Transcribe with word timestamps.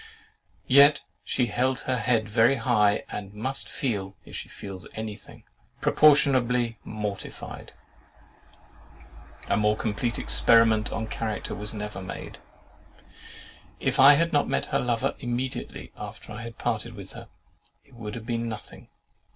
Yet 0.65 1.03
she 1.23 1.45
held 1.45 1.81
her 1.81 1.99
head 1.99 2.27
very 2.27 2.55
high, 2.55 3.03
and 3.11 3.35
must 3.35 3.69
feel 3.69 4.15
(if 4.25 4.35
she 4.35 4.49
feels 4.49 4.87
any 4.95 5.15
thing) 5.15 5.43
proportionably 5.79 6.79
mortified.—A 6.83 7.71
more 9.57 9.77
complete 9.77 10.17
experiment 10.17 10.91
on 10.91 11.05
character 11.05 11.53
was 11.53 11.75
never 11.75 12.01
made. 12.01 12.39
If 13.79 13.99
I 13.99 14.15
had 14.15 14.33
not 14.33 14.47
met 14.49 14.65
her 14.73 14.79
lover 14.79 15.13
immediately 15.19 15.91
after 15.95 16.31
I 16.33 16.49
parted 16.49 16.95
with 16.95 17.11
her, 17.11 17.29
it 17.85 17.93
would 17.93 18.15
have 18.15 18.25
been 18.25 18.49
nothing. 18.49 18.89